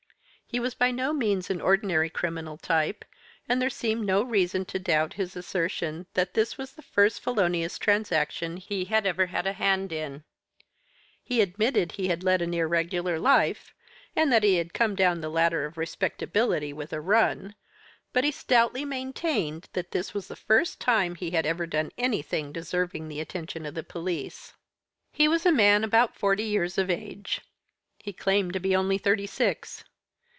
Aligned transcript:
He 0.53 0.59
was 0.59 0.73
by 0.75 0.91
no 0.91 1.13
means 1.13 1.49
an 1.49 1.61
ordinary 1.61 2.09
criminal 2.09 2.57
type, 2.57 3.05
and 3.47 3.61
there 3.61 3.69
seemed 3.69 4.05
no 4.05 4.21
reason 4.21 4.65
to 4.65 4.79
doubt 4.79 5.13
his 5.13 5.37
assertion 5.37 6.07
that 6.13 6.33
this 6.33 6.57
was 6.57 6.73
the 6.73 6.81
first 6.81 7.21
felonious 7.21 7.77
transaction 7.79 8.57
he 8.57 8.83
had 8.83 9.05
ever 9.05 9.27
had 9.27 9.47
a 9.47 9.53
hand 9.53 9.93
in. 9.93 10.25
He 11.23 11.39
admitted 11.39 11.93
he 11.93 12.09
had 12.09 12.21
led 12.21 12.41
an 12.41 12.53
irregular 12.53 13.17
life, 13.17 13.73
and 14.13 14.29
that 14.33 14.43
he 14.43 14.55
had 14.57 14.73
come 14.73 14.93
down 14.93 15.21
the 15.21 15.29
ladder 15.29 15.63
of 15.63 15.77
respectability 15.77 16.73
with 16.73 16.91
a 16.91 16.99
run, 16.99 17.55
but 18.11 18.25
he 18.25 18.31
stoutly 18.31 18.83
maintained 18.83 19.69
that 19.71 19.91
this 19.91 20.13
was 20.13 20.27
the 20.27 20.35
first 20.35 20.81
time 20.81 21.15
he 21.15 21.31
had 21.31 21.45
ever 21.45 21.65
done 21.65 21.93
anything 21.97 22.51
deserving 22.51 23.07
the 23.07 23.21
attention 23.21 23.65
of 23.65 23.73
the 23.73 23.83
police. 23.83 24.51
"He 25.13 25.29
was 25.29 25.45
a 25.45 25.51
man 25.53 25.85
about 25.85 26.13
forty 26.17 26.43
years 26.43 26.77
of 26.77 26.89
age; 26.89 27.39
he 27.99 28.11
claimed 28.11 28.51
to 28.51 28.59
be 28.59 28.75
only 28.75 28.97
thirty 28.97 29.27
six. 29.27 29.85